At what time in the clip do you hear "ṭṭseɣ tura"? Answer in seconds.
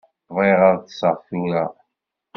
0.83-1.65